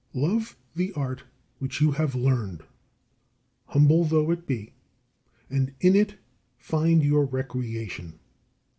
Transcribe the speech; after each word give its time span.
31. 0.13 0.33
Love 0.33 0.57
the 0.73 0.91
art 0.93 1.23
which 1.59 1.79
you 1.79 1.91
have 1.91 2.15
learned, 2.15 2.63
humble 3.67 4.03
though 4.03 4.31
it 4.31 4.47
be, 4.47 4.73
and 5.47 5.75
in 5.79 5.95
it 5.95 6.17
find 6.57 7.03
your 7.03 7.23
recreation. 7.23 8.17